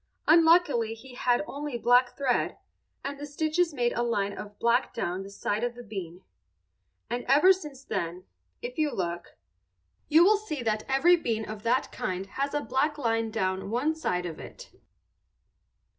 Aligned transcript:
Unluckily 0.27 0.95
he 0.95 1.13
had 1.13 1.43
only 1.45 1.77
black 1.77 2.17
thread, 2.17 2.57
and 3.03 3.19
the 3.19 3.25
stitches 3.27 3.71
made 3.71 3.93
a 3.93 4.01
line 4.01 4.35
of 4.35 4.57
black 4.57 4.95
down 4.95 5.21
the 5.21 5.29
side 5.29 5.63
of 5.63 5.75
the 5.75 5.83
bean. 5.83 6.23
And 7.07 7.23
ever 7.25 7.53
since 7.53 7.83
then, 7.83 8.23
if 8.63 8.79
you 8.79 8.91
look, 8.91 9.35
you 10.09 10.23
will 10.23 10.37
see 10.37 10.63
that 10.63 10.81
every 10.89 11.17
bean 11.17 11.45
of 11.47 11.61
that 11.61 11.91
kind 11.91 12.25
has 12.25 12.55
a 12.55 12.61
black 12.61 12.97
line 12.97 13.29
down 13.29 13.69
one 13.69 13.93
side 13.93 14.25
of 14.25 14.39
it. 14.39 14.71